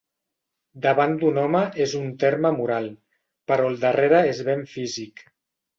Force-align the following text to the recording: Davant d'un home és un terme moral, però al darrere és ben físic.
Davant 0.85 1.13
d'un 1.23 1.37
home 1.43 1.61
és 1.85 1.93
un 2.01 2.09
terme 2.25 2.53
moral, 2.57 2.91
però 3.53 3.69
al 3.71 3.79
darrere 3.87 4.25
és 4.35 4.45
ben 4.51 4.71
físic. 4.77 5.29